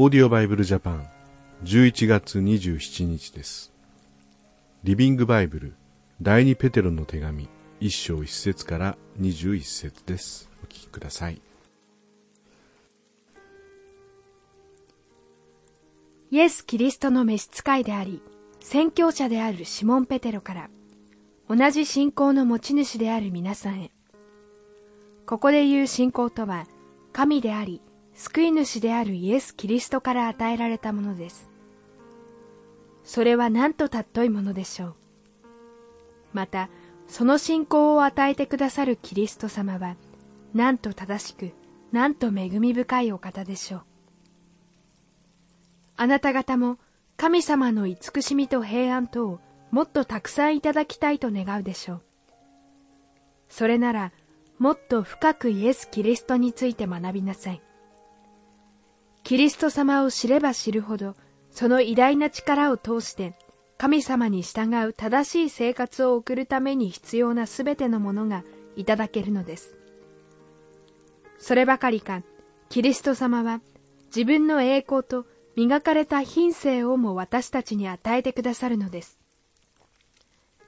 [0.00, 1.08] オーディオバイブルジャパン
[1.64, 3.72] 11月27日です。
[4.84, 5.74] リビングバイブル
[6.22, 7.48] 第二ペテロの手紙
[7.80, 10.48] 一章一節から21節です。
[10.62, 11.42] お聞きください。
[16.30, 18.22] イエス・キリストの召使いであり、
[18.60, 20.70] 宣教者であるシモン・ペテロから、
[21.48, 23.90] 同じ信仰の持ち主である皆さんへ。
[25.26, 26.68] ここで言う信仰とは、
[27.12, 27.82] 神であり、
[28.18, 31.48] 救い主であるイエス・キリストから与えられたものです。
[33.04, 34.94] それは何と尊いものでしょう。
[36.32, 36.68] また、
[37.06, 39.94] その信仰を与えてくださるキリスト様は、
[40.52, 41.52] なんと正しく、
[41.92, 43.82] なんと恵み深いお方でしょう。
[45.96, 46.78] あなた方も
[47.16, 52.02] 神様の慈しみと平安とをもっとたくさんいただきたいと願うでしょう。
[53.48, 54.12] それなら、
[54.58, 57.62] もっと深くイエス・キリストについて学びなさい。
[59.28, 61.14] キリスト様を知れば知るほど、
[61.50, 63.34] その偉大な力を通して、
[63.76, 68.42] 神様に従う正しい生活を送るために必要なすべてのものが
[68.74, 69.76] いただけるのです。
[71.38, 72.22] そればかりか、
[72.70, 73.60] キリスト様は
[74.06, 79.18] 自分の栄光と磨かれた品性をも私たちに与えてくださるのです。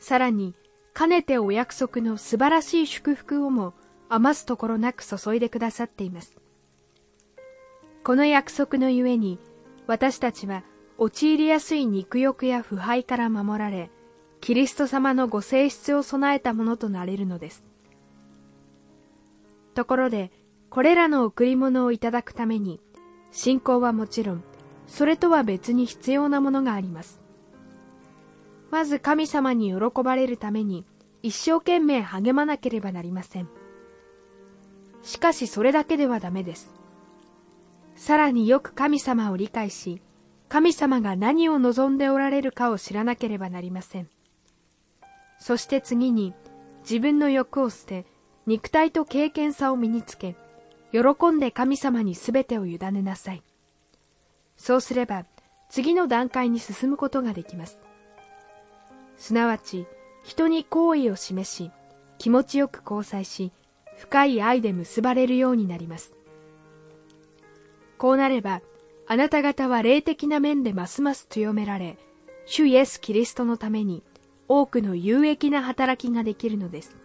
[0.00, 0.54] さらに、
[0.92, 3.72] かねてお約束の素晴らしい祝福をも
[4.10, 6.36] 余すところなく注いでくださっています。
[8.02, 9.38] この約束のゆえに、
[9.86, 10.64] 私たちは
[10.96, 13.90] 陥りやすい肉欲や腐敗から守られ、
[14.40, 17.64] キリスト様のご性質を備えたものとなれるのです。
[19.74, 20.30] ところで、
[20.70, 22.80] これらの贈り物をいただくために、
[23.32, 24.44] 信仰はもちろん、
[24.86, 27.20] それとは別に必要なものがあります。
[28.70, 30.84] まず神様に喜ばれるために
[31.22, 33.48] 一生懸命励まなければなりません。
[35.02, 36.79] しかしそれだけではダメです。
[38.00, 40.00] さらによく神様を理解し、
[40.48, 44.08] 神様が何を望んでおられるかを知らなければなりません。
[45.38, 46.32] そして次に
[46.80, 48.06] 自分の欲を捨て、
[48.46, 50.34] 肉体と経験さを身につけ、
[50.92, 53.42] 喜んで神様にすべてを委ねなさい。
[54.56, 55.26] そうすれば
[55.68, 57.78] 次の段階に進むことができます。
[59.18, 59.86] すなわち
[60.24, 61.70] 人に好意を示し、
[62.16, 63.52] 気持ちよく交際し、
[63.98, 66.14] 深い愛で結ばれるようになります。
[68.00, 68.62] こうなれば、
[69.06, 71.98] あなた方は霊的な面でますます強められ、
[72.46, 74.02] 主イエス・キリストのために
[74.48, 76.96] 多くの有益な働きができるのです。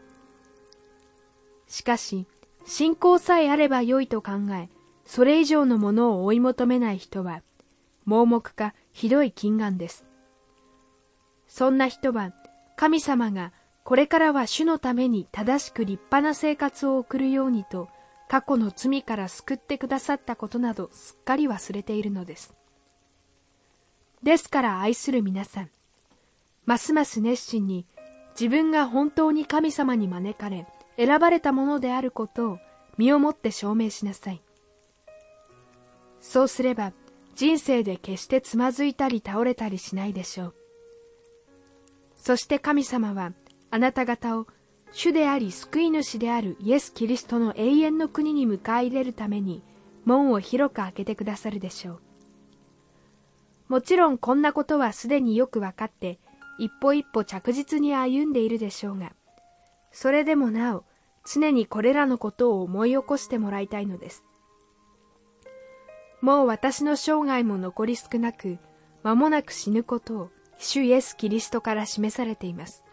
[1.68, 2.28] しかし、
[2.66, 4.70] 信仰さえあればよいと考え、
[5.04, 7.42] それ以上のものを追い求めない人は、
[8.06, 10.06] 盲目かひどい禁願です。
[11.50, 12.32] そんな人は、
[12.78, 13.52] 神様が
[13.84, 17.90] これからは主のために正しく立派な生活を送るようにと、
[18.28, 22.54] 過去の罪から救ってくださったことなどすっかり忘れているのです。
[24.24, 25.70] ですから愛する皆さん、
[26.66, 27.86] ますます熱心に
[28.40, 30.66] 自分が本当に神様に招かれ、
[30.98, 32.60] 選ばれたものであることを
[32.98, 34.42] 身をもって証明しなさい。
[36.20, 36.92] そうすれば
[37.36, 40.56] 人生で決してつまずいたり倒れたりしないでしょう。
[42.16, 43.34] そして神様は
[43.70, 44.48] あなた方を
[44.92, 49.62] 主であり救い主であるイエス・キリストの永遠の国に迎え入れるために
[50.06, 52.00] 門を広く開けてくださるでしょう。
[53.68, 56.20] もちろんこんなことはすでによくわかって
[56.60, 59.14] 一歩一歩着実に歩んでいるでしょうが、
[59.92, 60.86] それでもなお
[61.26, 64.24] 常にこれらのことを思い起こしてもらいたいのです。
[66.22, 68.60] もう私の生涯も残り少なく、
[69.04, 72.85] 間もなく死ぬことを主イエス・キリストから示されています。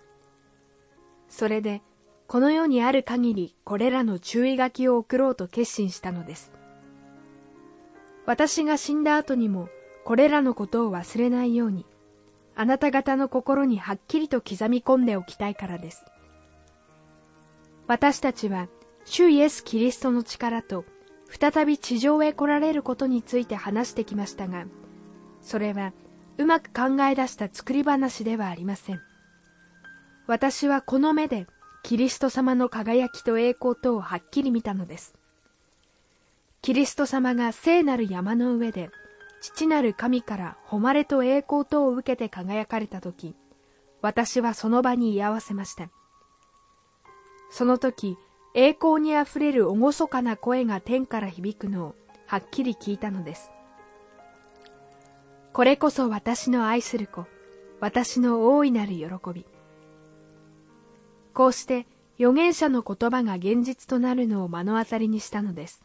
[1.32, 1.81] それで、
[2.28, 6.53] この世にある限りこれらの注意書きを送ろうと決心したのです。
[8.26, 9.71] 私が死んだ後にも
[10.04, 11.87] これらのことを忘れないように、
[12.54, 16.04] あなた方の心にはっきりと刻み込んでおきたいからです。
[17.87, 18.69] 私たちは、
[19.06, 20.84] 主イエス・キリストの力と、
[21.31, 24.66] 再び地上へ来られることについて話してきましたが、
[25.41, 25.95] それは
[26.36, 29.01] うまく考え出した作り話ではありません。
[30.33, 31.47] 私はこの目で
[31.83, 35.15] キリスト様の輝きと栄光とをはっきり見たのです。
[36.63, 38.89] キリスト様が聖なる山の上で、
[39.43, 43.34] 父なる神から誉れと栄光とを受けて輝かれたとき、
[44.01, 45.91] 私はその場に居合わせました。
[47.51, 48.17] その時、
[48.55, 51.95] 栄光にあふれる厳かな声が天から響くのを
[52.27, 53.51] はっきり聞いたのです。
[55.53, 57.27] これこそ私の愛する子、
[57.81, 59.52] 私の大いなる喜び。
[61.33, 61.87] こうして
[62.19, 65.83] 預言者の言葉が現実となるのを目の当たりにしたのです。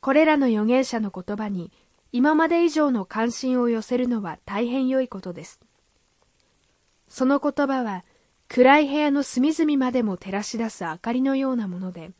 [0.00, 1.70] これらの預言者の言葉に
[2.12, 5.60] 今まで以上の関心を寄せるのは大変良いことです。
[7.08, 8.04] その言葉は
[8.48, 12.10] 暗い部屋の隅々までも照らし出す明かりのようなもので、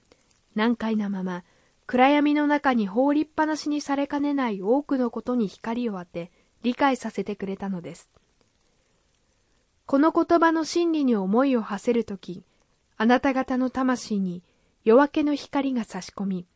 [0.55, 1.45] 難解なまま
[1.87, 6.31] 暗闇の中に放りっぱなしにされかねない多くのことに光を当て
[6.63, 8.09] 理解させてくれたのです。
[9.93, 12.45] この言葉の真理に思いを馳せるとき、
[12.97, 14.43] あなた方の魂に
[14.85, 16.47] 夜明けの光が差し込み、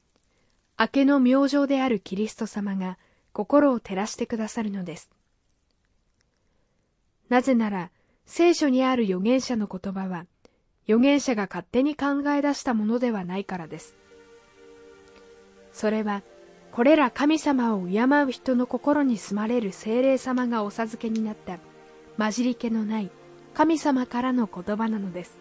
[0.80, 2.96] 明けの明星であるキリスト様が
[3.34, 5.10] 心を照らしてくださるのです。
[7.28, 7.90] なぜなら、
[8.24, 10.24] 聖書にある預言者の言葉は、
[10.88, 13.98] 預言者が勝手に考え出したものではないからです。
[15.74, 16.22] それは、
[16.72, 21.58] これら神様を敬う人の心に住まれる精霊様がお授けになった
[22.16, 23.10] 混じり気のない
[23.56, 25.38] 神様からの言葉なのです。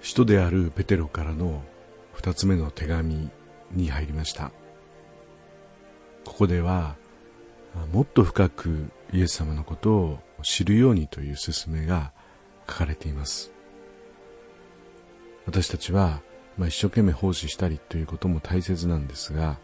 [0.00, 1.62] 使徒であるペテロからの
[2.14, 3.28] 二つ目の手紙
[3.70, 4.50] に入りました。
[6.24, 6.96] ここでは
[7.92, 12.12] もっと深くイエス様のことを知るようにという勧めが
[12.66, 13.52] 書かれています。
[15.44, 16.22] 私たちは、
[16.56, 19.58] まあ、一生懸命奉仕したりということも大切なんですが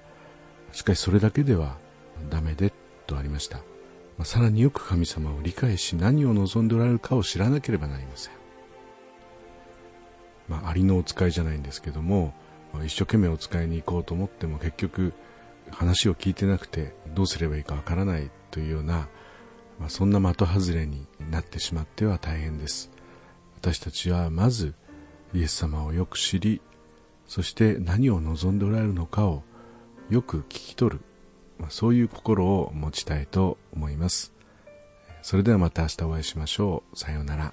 [0.73, 1.79] しかしそれだけでは
[2.29, 2.71] ダメで
[3.07, 3.65] とありました、ま
[4.23, 8.35] あ、さらによく神様を理解し何を望んでおられるかを知らなければなりません、
[10.49, 12.35] まあ、ありのお使いじゃないんですけども、
[12.73, 15.13] まあ、一生懸命お使いに行こうと思っても結局
[15.71, 19.09] 話を聞いてなくてどうすればいいかわからないというような、
[19.79, 22.91] まあ、そんな的外れになってしまっては大変です。
[23.57, 24.75] 私たちはまず
[25.33, 26.61] イエス様をよく知り
[27.27, 29.43] そして何を望んでおられるのかを
[30.11, 31.01] よく聞き取る。
[31.59, 34.33] まあ、そういう心を持ちたいと思います。
[35.23, 36.97] それではまた明日お会いしましょう。
[36.99, 37.53] さようなら。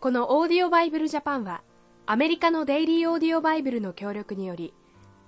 [0.00, 1.62] このオーディオバイブルジャパンは
[2.04, 4.74] アメリカのデイリーオーディオバイブルの協力により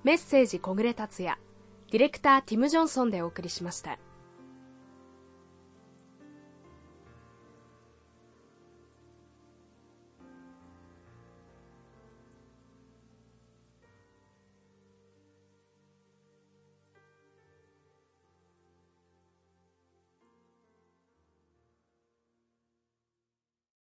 [0.05, 1.39] メッセージ小暮達也
[1.91, 3.99] ディレクターティム・ジョンソンでお送りしました。